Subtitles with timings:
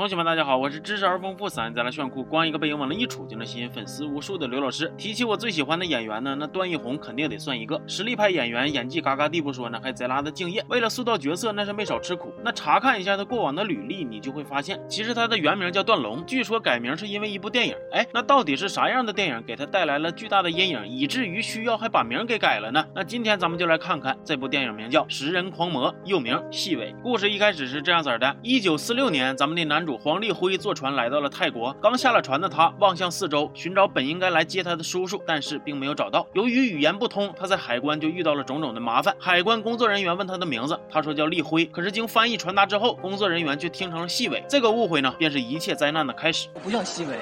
[0.00, 4.90] 同学们，大家好，我是知识而丰富、嗓音贼拉炫酷、光一个背影往那一杵就能吸引粉丝无数的刘老师。
[4.96, 10.64] 提起我最喜欢的演员呢，那段奕宏肯定得算一个实力派演员，演技嘎嘎地不说呢，还贼拉的敬业。
[10.70, 12.32] 为了塑造角色，那是没少吃苦。
[12.42, 17.76] 那查看一下他过往的履历，你就会发现，其实他的原名叫段龙，据说改名是因为一部电影。
[17.92, 22.82] 哎，那到底是啥样的电影给他带来了巨大的阴影，以至于需要还把名给改了呢？
[22.94, 26.94] 那今天咱们就来看看这部电影，名叫《食人狂魔》，又名细尾。
[27.02, 29.89] 故事一开始是这样子的：一九四六年，咱们的男主。
[29.98, 36.26] 黄立辉坐船来到了泰国，刚下了船的他望向四周，寻找本应该来接他的叔叔，但是并没有找到。
[36.32, 39.14] 由于语言不通，他在海关就遇到了种种的麻烦。
[39.18, 44.42] 海关工作人员问他的名字，他说叫立辉，可是经翻译传达之后，工作人员却听成了细伟。
[44.48, 46.48] 这个误会呢，便是一切灾难的开始。
[46.54, 47.18] 我不叫细伟，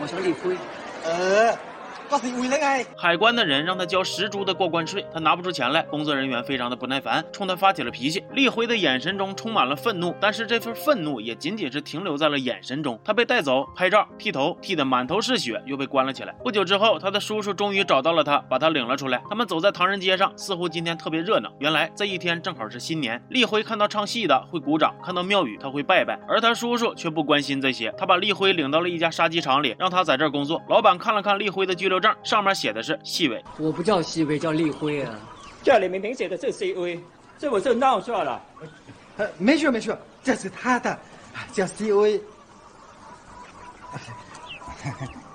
[0.00, 0.56] 我叫立辉。
[1.04, 1.71] 呃。
[2.96, 5.82] 海关的人让他交十铢的过关税，他拿不出钱来。
[5.84, 8.22] 工作人员非常的不耐烦，冲他发起了脾气。
[8.32, 13.00] 立辉的眼神中充满了愤怒，但是这份愤怒也仅仅是停留在了眼神中。
[13.04, 16.32] 他被带走拍照，剃头，剃得满头是血，又被关了起来。
[16.44, 19.22] 不久之后，他的叔叔终于找到了他，把他领了出来。
[19.28, 21.50] 他们走在唐人街上，似乎今天特别热闹。
[21.58, 23.22] 原来这一天正好是新年。
[23.30, 27.92] 立辉看到唱戏的会鼓掌，看到庙宇他会拜拜，而他叔叔却不关心这些。
[27.96, 30.60] 他把立辉领到了一家杀鸡场里，让他在这儿工作。
[30.68, 32.82] 老板看了看立辉的拘留证，上面写的。
[32.82, 35.14] 是细伟，我不叫细伟，叫立辉啊。
[35.62, 37.00] 这里明明写的是 C V，，
[37.38, 38.42] 这我是闹错了。
[39.16, 40.98] 呃，没事没事，这是他的，
[41.52, 42.20] 叫细伟。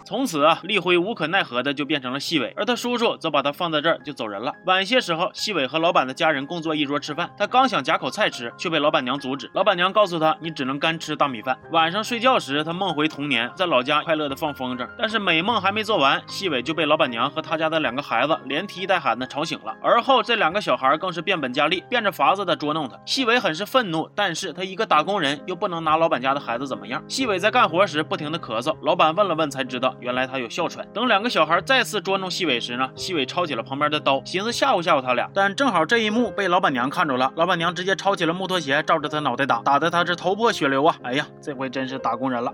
[0.07, 4.53] 从此啊，立辉无可奈何的就变成了细伟，而他叔叔则把他放在这儿就走人了。
[4.65, 9.51] 晚些时候，细伟和老板的家人共坐一桌吃饭，他刚想夹口菜吃，却被老板娘阻止。
[9.53, 11.59] 老板娘告诉他，你只能干吃大米饭。
[11.73, 14.87] 晚上睡觉时，他梦回童年，在老家快乐的放风筝。
[14.97, 19.75] 但是美梦还没做完，细伟就被老板娘和他家的两个孩子连踢带喊的吵醒了。
[19.83, 22.97] 而后这两个小孩更是变本加厉，变着法子的捉弄他。
[23.05, 27.03] 细伟很是愤怒，但是他一个打工人又不能拿老板家的孩子怎么样。
[27.09, 29.93] 细伟在干活时不停的咳嗽，老板问了问才知道。
[29.99, 30.87] 原来他有哮喘。
[30.93, 35.29] 等两个小孩再次捉弄细伟时呢，细伟抄起了旁边的刀，寻思吓唬吓唬他俩。
[35.33, 40.95] 但正好这一幕被老板娘看着了，老板娘直接抄起了木拖鞋，照着他脑袋打，打得他是头破血流啊！
[41.03, 42.53] 哎呀，这回真是打工人了。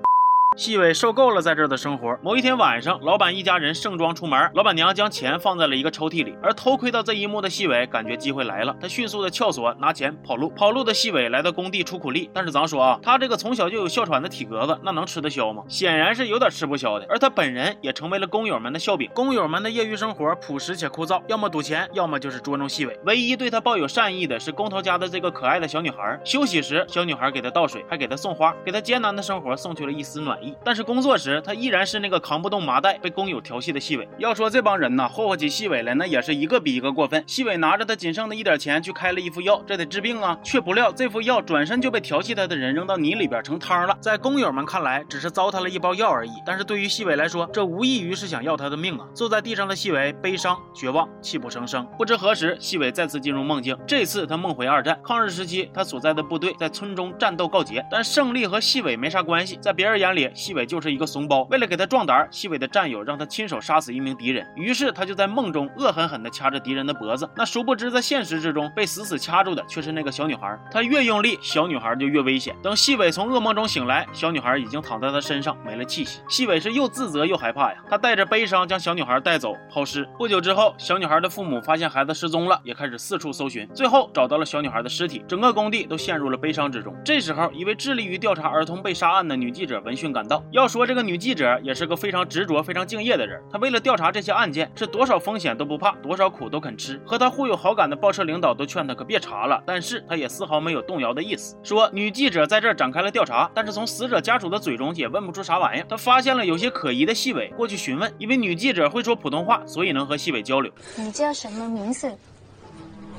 [0.56, 2.18] 细伟受够了在这儿的生活。
[2.22, 6.36] 某一天晚上，老板一家人盛装出门，老板娘将钱放在了一个抽屉里。
[6.44, 10.50] 而偷窥到这一幕的细伟感觉机会来了，他迅速的撬锁拿钱跑路。
[10.50, 15.64] 跑路的细伟来到工地出苦力，但是咱说啊，他这个从小就有哮喘的体格子，那能吃得消吗？
[15.68, 17.06] 显然是有点吃不消的。
[17.10, 19.10] 而他本人也成为了工友们的笑柄。
[19.14, 23.00] 工友们的业余生活朴实且枯燥，要么赌钱，要么就是捉弄细伟。
[23.06, 26.20] 唯一对他抱有善意的是工头家的这个可爱的小女孩。
[26.24, 34.08] 休息时，小女孩给他倒水，还给他送花，给他艰难的生活送去了一丝暖但是工作时，他依然是那个扛不动麻袋、被工友调戏的细伟。
[34.18, 37.24] 要说这帮人呐，霍霍起细伟来，那也是一个比一个过分。
[37.28, 43.96] 细伟拿着他仅剩的一点钱去开了一副药，这得治病啊，却不料这副药转身就被调戏他的人扔到泥里边成汤了。
[44.00, 49.08] 在工友们看来，只是糟蹋了一包药而已，但是对于细伟来说，这无异于是想要他的命啊！
[49.14, 51.86] 坐在地上的细伟悲伤、绝望、泣不成声。
[51.98, 61.44] 不知何时，细伟再次进入梦境，这次他梦回二战抗日时期，他所在的部队在村中战斗告捷，但胜利和细伟没啥关系，在别人眼里，细伟就是一个怂包。
[61.52, 67.30] 为了给他壮胆，细伟的战友让他亲手杀死一名敌人，于是他就在梦中恶狠狠地掐着敌人的脖子。
[67.36, 70.60] 那殊不知，在现实之中被死死掐住的却是那个小女孩。
[70.72, 72.56] 他越用力，小女孩就越危险。
[72.62, 76.22] 等细伟从噩梦中醒来，小女孩已经躺在他身上，没了气息。
[76.30, 80.08] 细伟是又自责又害怕呀，他带着悲伤将小女孩带走抛尸。
[80.18, 85.24] 不久之后，小女孩的父母发现孩子失踪了，也开始四处搜寻，最后找到了小女孩的尸体。
[85.28, 86.96] 整个工地都陷入了悲伤之中。
[87.04, 90.44] 这时候，一位致力于调查儿童被杀案的女记者闻讯赶到。
[90.52, 91.44] 要说这个女记者。
[91.62, 93.42] 也是个非常执着、非常敬业的人。
[93.52, 97.02] 她为了调查这些案件，是多少风险都不怕，多少苦都肯吃。
[97.06, 101.58] 和她互有好感的报社领导都劝她可别查了，但是她也丝毫没有动摇的意思。
[101.64, 105.86] 说女记者在这儿展开了调查，但是从死者家属的嘴中也问不出啥玩意儿。
[105.90, 110.72] 她发现了有些可疑的细尾，过去询问，因为女记者会说普通话，所以能和细尾交流。
[110.98, 112.14] 你叫什么名字？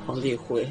[0.06, 0.68] 黄立辉。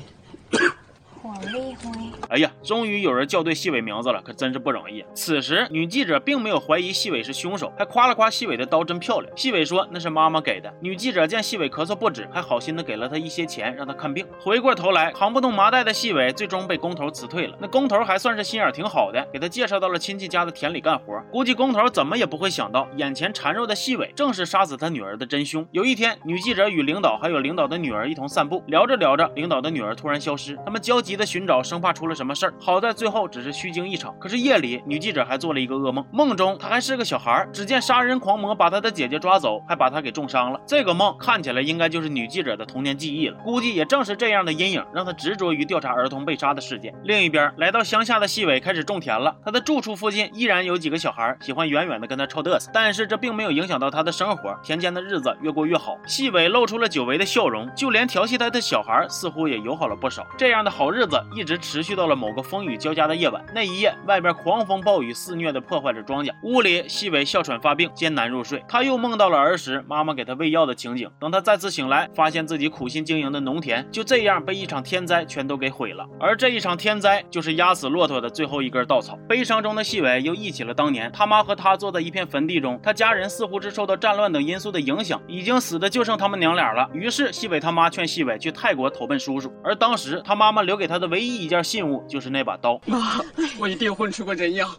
[1.24, 1.90] 黄立辉，
[2.28, 5.06] 哎呀，终于有人叫对细伟名字了，可真是不容易。
[5.14, 9.32] 此时，女记者并没有怀疑细伟是凶手，还夸了夸细伟的刀真漂亮。
[9.38, 10.70] 细伟说那是妈妈给的。
[10.82, 14.28] 女记者见细伟咳嗽不止，还好心的给了他一些钱让他看病。
[14.38, 17.58] 回过头来，扛不动麻袋的细伟最终被工头辞退了。
[17.58, 21.18] 那工头还算是心眼挺好的，给他介绍到了亲戚家的田里干活。
[21.32, 25.66] 估计工头怎么也不会想到，眼前缠肉的细伟正是杀死他女儿的真凶。
[25.72, 31.13] 有一天，女记者与领导还有领导的女儿一同散步，聊着聊着，领导的女儿突然消失，他们焦急。
[31.14, 32.54] 急的寻找，生怕出了什么事儿。
[32.60, 34.16] 好在最后只是虚惊一场。
[34.20, 40.60] 可是夜里，女记者还做了一个噩梦，梦中她还是个小孩，只见杀人狂魔把她的姐姐抓走，还把她给重伤了。
[40.66, 43.38] 这个梦看起来应该就是女记者的童年记忆了。
[43.44, 46.92] 估计也正是这样的阴影，让她执着于调查儿童被杀的事件。
[47.04, 49.36] 另一边，来到乡下的细伟开始种田了。
[49.46, 55.96] 他的住处附近依然有几个小孩喜欢远远的跟他臭嘚瑟，但是这并没有影响到他的生活，田间的日子越过越好。
[56.08, 60.26] 细伟露出了久违的笑容，就连调戏他的小孩似乎也友好了不少。
[60.38, 63.44] 这样的好日日子一直持续到了某个风雨交加的夜晚。
[63.54, 68.64] 那一夜，外边狂风暴雨肆虐的破坏着庄稼，屋里细伟哮喘发病，艰难入睡。
[68.70, 71.12] 他又梦到了儿时妈妈给他喂药的情景。
[71.20, 76.08] 等他再次醒来，发现自己苦心经营的农田就这样被一场天灾全都给毁了。
[76.22, 79.20] 而这一场天灾就是压死骆驼的最后一根稻草。
[79.28, 86.90] 悲伤中的细伟又忆起了当年他妈和他坐在一片坟地中，他家人似乎是受到战乱等因素的影响，已经死的就剩他们娘俩了。
[86.94, 92.80] 于是细伟他妈劝细伟去泰国投奔叔叔，而当时他妈妈留给他他的唯一一件信物就是那把刀。
[92.86, 93.20] 妈，
[93.58, 94.70] 我一定混出个人样，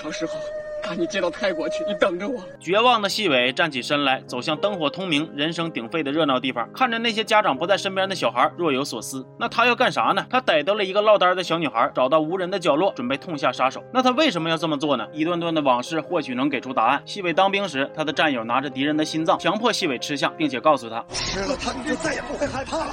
[0.00, 0.34] 到时候。
[0.86, 2.40] 把你接到泰国去，你等着我。
[2.60, 9.26] 绝望的细伟站起身来，走向灯火通明、人声鼎沸的热闹地方，看着那些家长不在身边的小孩，若有所思。
[9.38, 10.24] 那他要干啥呢？
[10.30, 13.82] 他逮到了一个落单的小女孩，找到无人的角落，准备痛下杀手。
[13.92, 15.06] 那他为什么要这么做呢？
[15.12, 17.02] 一段段的往事或许能给出答案。
[17.04, 22.92] 细伟当兵时，他的战友拿着敌人的心脏，强迫细伟吃下，并且告诉他：吃了它，你就再也不会害怕了。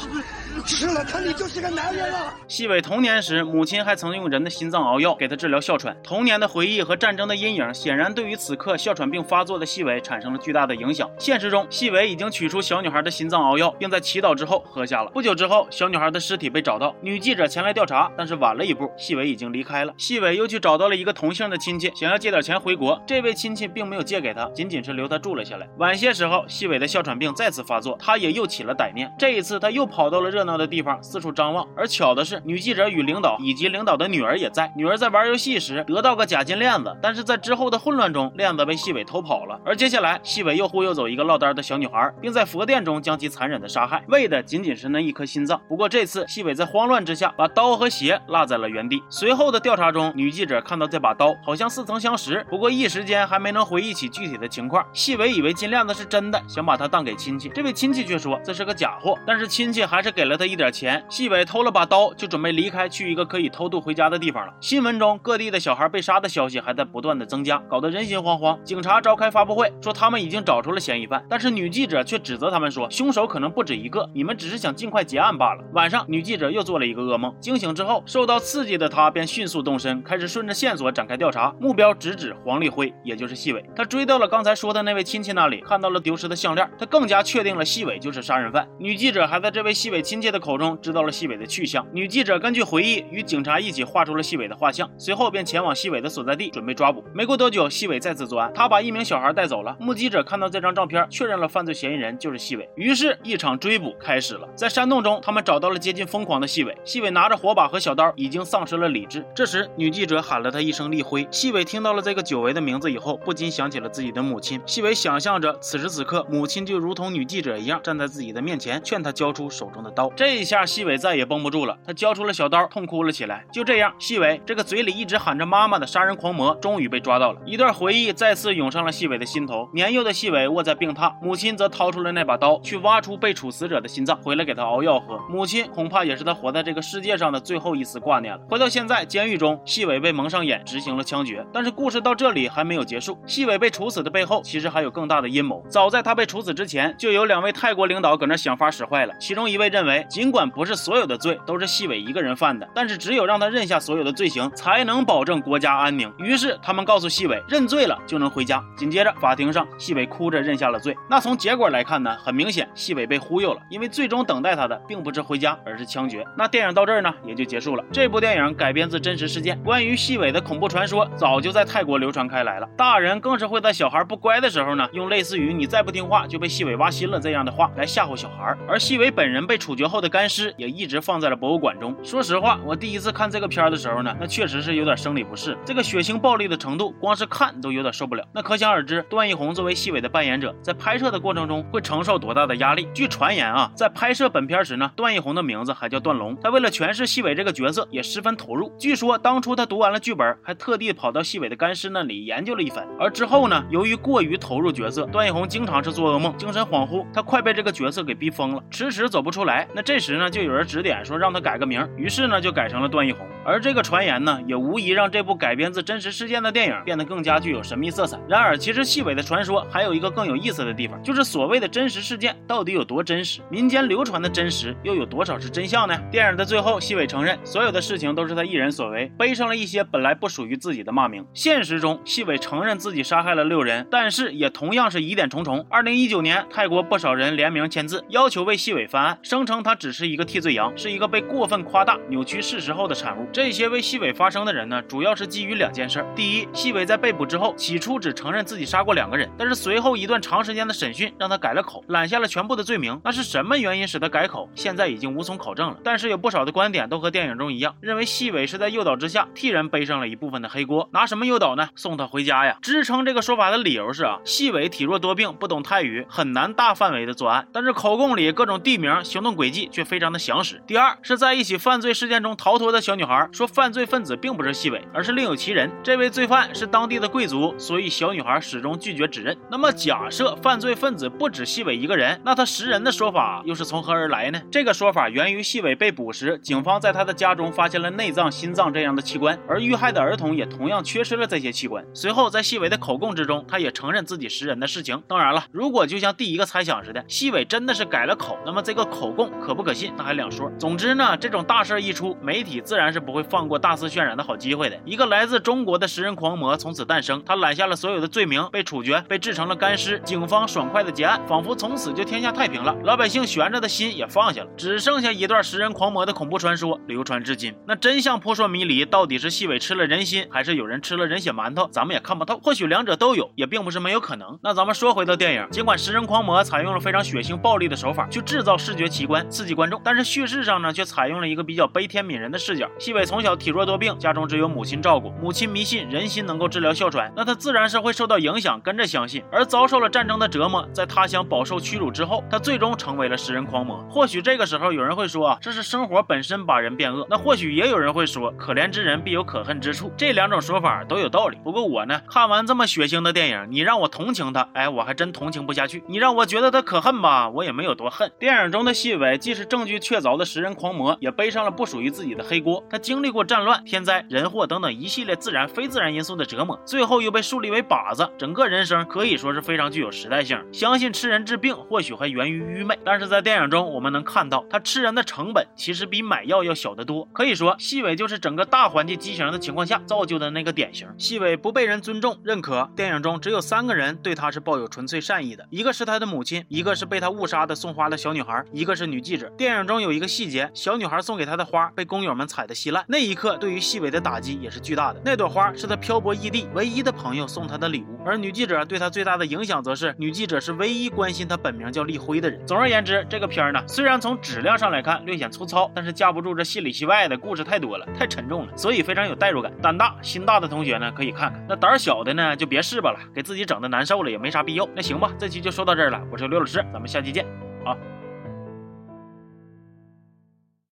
[0.66, 2.34] 吃了它，你就是个男人了。
[2.48, 5.96] 细伟童年时，母亲还曾用人的心脏熬药给他治疗哮喘。
[6.04, 11.10] 童年的回忆和战争的阴影，显然对于此刻哮喘病发作的细伟产生了巨大的影响。
[11.18, 15.12] 现实中，细伟已经取出小女孩的心脏熬药，并在祈祷之后喝下了。
[15.12, 19.94] 不久之后，小女孩的尸体被找到，女记者前来调查，但是晚了一步，细伟已经离开了。
[19.98, 22.98] 细伟又去找到了一个同姓的亲戚，想要借点钱回国。
[23.06, 25.68] 这位亲戚并没有借给他，仅仅是留他住了下来。
[25.78, 29.14] 晚些时候，细伟的哮喘病再次发作，他也又起了歹念。
[29.20, 31.68] 这一次，他又跑到了热闹的地方，四处张望。
[31.76, 34.72] 而巧的是，女记者与领导以及领导的女儿也在。
[34.78, 39.60] 女儿在玩游戏时得到个假金链子，但是在之后的混乱中，链子被细伟偷跑了。
[39.66, 45.60] 而接下来，细伟又忽悠走一个落单的小女孩，并在佛殿中将其残忍的杀害，为的仅仅是那一颗心脏。
[45.68, 49.02] 不过这次，细伟在慌乱之下把刀和鞋落在了原地。
[49.10, 54.86] 随后的调查中，女记者看到这把刀好像似曾相识，不过一时间还没能回忆起具体的情况。
[54.94, 57.50] 细伟以为金链子是真的，想把它当给亲戚。
[57.50, 61.04] 这位亲戚却说这是个假货，但是亲戚还是给了他一点钱。
[61.10, 64.54] 细伟偷了把刀，就准备离开，去一个可以偷渡回家的地方了。
[64.60, 68.58] 新闻中各地的小孩被杀的消息还在不断的增加，搞得人心惶惶。
[68.64, 75.64] 警察召开发布会，说他们已经找出了嫌疑犯，但是女记者却指责他们说，凶手可能不止一个，你们只是想尽快结案罢了。
[75.74, 83.64] 晚上，女记者又做了一个噩梦，惊醒之后，受到刺激的她便迅速动身，开始顺着线索展开调查，目标直指黄立辉，也就是细伟。
[83.76, 88.68] 她追到了刚才说的那位亲戚那里，看到了丢失的项链，她更加确定了细伟就是杀人犯。
[88.78, 91.86] 女记者还在这位细伟亲戚的口中知道了细伟的去向。
[91.92, 97.04] 女记者根据回忆与警察一起画出了细伟的画像，随后便前往细伟的所在地准备抓捕。
[97.14, 99.76] 没过多多久，细伟再次作案，他把一名小孩带走了。
[99.78, 102.70] 目击者看到这张照片，确认了犯罪嫌疑人就是细伟。
[102.76, 104.48] 于是，一场追捕开始了。
[104.56, 106.74] 在山洞中，他们找到了接近疯狂的细伟。
[106.86, 109.26] 细伟拿着火把和小刀，已经丧失了理智。
[109.36, 111.28] 这时，女记者喊了他一声“立辉”。
[111.32, 114.62] 细伟听到了这个久违的名字以后，不禁想起了自己的母亲。
[114.66, 120.10] 细伟想象着此时此刻，母亲就如同女记者一样站在自己的面前，劝他交出手中的刀。
[120.16, 123.46] 这一下，细伟再也绷不住了，他交出了小刀，痛哭了起来。
[123.52, 127.33] 就这样，细伟这个嘴里一直喊着妈妈的杀人狂魔，终于被抓到了。
[127.46, 129.70] 一段回忆再次涌上了细伟的心头。
[129.74, 135.20] 年幼的细伟卧在病榻，母亲则掏出了那把刀，去挖出被处死者的心脏，回来给他熬药喝。
[135.30, 138.40] 母亲恐怕也是他活在这个世界上的最后一丝挂念了。
[138.50, 141.46] 回到现在，监狱中，细伟被蒙上眼，执行了枪决。
[141.54, 143.18] 但是故事到这里还没有结束。
[143.26, 145.64] 细伟被处死的背后，其实还有更大的阴谋。
[145.70, 149.14] 早在他被处死之前，就有两位泰国领导搁那想法使坏了。
[149.20, 156.12] 其中一位认为，尽管不是所有的罪都是细伟一个人犯的，但是只有让他认下所有的罪行，才能保证国家安宁。
[156.18, 158.62] 于是他们告诉细细伟，认罪了就能回家。
[158.76, 160.94] 紧接着，法庭上，细伟哭着认下了罪。
[161.10, 166.28] 那从结果来看呢，很明显，细伟被忽悠了，因为最终等待他的并不是回家，而是枪决。
[166.38, 167.86] 那电影到这儿呢，也就结束了。
[167.94, 172.68] 这部电影改编自真实事件，关于细伟的恐怖传说早就在泰国流传开来了。
[172.76, 178.54] 大人更是会在小孩不乖的时候呢，用类似于“你再不听话就被细伟挖心了”这样的话来吓唬小孩。
[178.68, 181.96] 而细伟本人被处决后的干尸也一直放在了博物馆中。
[182.04, 185.58] 说实话，我第一次看这个片的时候呢，那确实是有点生理不适。
[185.64, 188.28] 这个血腥暴力的程度，光光是看都有点受不了。
[188.34, 192.88] 那可想而知，段奕宏作为细伟的扮演者，在拍摄的过程中会承受多大的压力。
[192.92, 198.74] 据传言啊，在拍摄本片时呢，段奕宏的名字还叫段龙，他为了诠释细伟这个角色也十分投入。
[198.80, 202.84] 据说当初他读完了剧本，还特地跑到细伟的干尸那里研究了一番。
[203.00, 209.68] 而之后呢，由于过于投入角色，段奕宏经常是做噩梦、精神恍惚，他快被这个角色给逼疯了，迟迟走不出来。
[209.76, 213.24] 那这时呢，就有人指点说让他改个名，于是呢就改成了段奕宏。
[213.46, 218.20] 而这个传言呢，也无疑让这部改编自真实事件的电影变得更加具有神秘色彩。
[218.28, 223.42] 然而，其实细伟的传说还有一个更有意思的地方，就是所谓的真实事件到底有多真实？
[223.50, 225.98] 民间流传的真实又有多少是真相呢？
[226.12, 231.26] 电影的最后，细伟承认所有的事情都是他一人所为，背上了一些本来不属于自己的骂名。
[231.34, 235.66] 现实中，细伟承认自己杀害了六人，但是也同样是疑点重重。
[235.70, 243.28] 二零一九年，泰国不少人联名签字，要求为细伟翻案，声称他只是一个替罪羊，是一个被过分夸大、扭曲事实后的产物。
[243.32, 253.02] 这些为细伟发声的人呢，主要是基于两件事：第一，细伟在在被捕之后，起初只承认自己杀过两个人，但是随后一段长时间的审讯让他改了口，揽下了全部的罪名。
[253.04, 254.48] 那是什么原因使他改口？
[254.54, 255.78] 现在已经无从考证了。
[255.84, 260.88] 但是有不少的观点都和电影中一样，认为细伟是在诱导之下替人背上了一部分的黑锅。
[260.94, 261.68] 拿什么诱导呢？
[261.76, 262.60] 送他回家呀！
[262.62, 270.62] 支撑这个说法的理由是啊，细伟体弱多病，不懂泰语，很难大范围的作案，但是口供里各种地名、行动轨迹却非常的详实。
[270.68, 274.04] 第二是在一起犯罪事件中逃脱的小女孩说，犯罪分。
[274.04, 275.72] 子并不是细伟，而是另有其人。
[275.82, 279.38] 这位罪犯是当当地的贵族，所以小女孩始终拒绝指认。
[279.50, 284.42] 那么，假设犯罪分子不止细伟一个人，那他食人的说法又是从何而来呢？
[284.52, 291.86] 这个说法源于细伟被捕时，警方在他的家中发现了内脏、心脏这样的器官，而遇害的儿童也同样缺失了这些器官。
[291.94, 295.02] 随后，在细伟的口供之中，他也承认自己食人的事情。
[295.08, 300.52] 当然了，如果就像第一个猜想似的，细伟真的是改了口，那么这个口供可不可信，那还两说。
[300.60, 304.78] 总之呢，这种大事一出，媒体自然是不会放过大肆渲染的好机会的。
[304.84, 310.00] 一个来自中国的食人狂魔从此诞生，他揽下了所有的罪名，被处决，被制成了干尸。
[310.00, 312.76] 警方爽快的结案，仿佛从此就天下太平了。
[312.84, 317.54] 老百姓悬着的心也放下了，只剩下一段食人狂魔的恐怖传说流传至今。
[317.68, 321.68] 那真相扑朔迷离，到底是细伟吃了人心，还是有人吃了人血馒头？
[321.72, 322.40] 咱们也看不透。
[322.40, 324.40] 或许两者都有，也并不是没有可能。
[324.42, 332.70] 那咱们说回到电影，尽管食人狂魔采用了非常血腥暴力的手法去制造视觉奇观，刺激观众，但是叙事上呢，却采用了一个比较悲天悯人的视角。
[332.80, 339.24] 细伟从小体弱多病，家中只有母亲照顾，母亲迷信人心能够治疗哮喘，那他自然是会受到影响，跟着相信。
[339.32, 343.84] 而遭受了战争的折磨，在他乡饱受屈辱之后，他最终成为了食人狂魔。
[343.90, 347.08] 或许这个时候有人会说啊，这是生活本身把人变恶。
[347.10, 349.92] 那或许也有人会说，可怜之人必有可恨之处。
[349.98, 351.40] 这两种说法都有道理。
[351.44, 355.84] 不过我呢，看完这么血腥的电影，你让我同情他，哎，我还真同情不下去。
[355.88, 358.12] 你让我觉得他可恨吧，我也没有多恨。
[358.20, 362.64] 电影中的细伟既是证据确凿的食人狂魔，也背上了不属于自己的黑锅。
[362.70, 370.44] 他经历过战乱、天灾、人祸等等一系列自然、非自然因素的折磨，最后又被树立为靶子，整个人生可以说是非常具有时代性。
[370.52, 377.08] 相信吃人治病或许还源于愚昧，但是在电影中我们能看到，他吃人的成本其实比买药要小得多。
[377.14, 380.88] 可以说，细伟就是整个大环境畸形的情况下造就的那个典型。
[380.98, 389.30] 细伟不被人尊重、认可，电影中只有三个人对他是抱有纯粹善意的，一个是他的母亲，一个是被他误杀的送花的小女孩，一个是女记者。
[389.38, 395.02] 电影中有一个细节，小女孩送给他的花被工友们踩得稀烂，那一刻对于细伟的打击也是巨大的。
[395.06, 402.46] 那朵花是他漂泊异唯一的朋友送他的礼物，而女记者对他最大的影响，则是女记者是唯一关心他本名叫立辉的人。
[402.48, 409.52] 总而言之，这个片儿呢，虽然从质量上来看略显粗糙，但是架不住这戏里戏外的故事太多了，太沉重了，所以非常有代入感。
[409.62, 414.68] 胆大心大的同学呢，可以看看；那胆小的呢，就别试吧了，给自己整的难受了也没啥必要。
[414.76, 417.26] 那行吧，这期就说到这儿了，我是刘老师，咱们下期见，
[417.64, 417.78] 啊。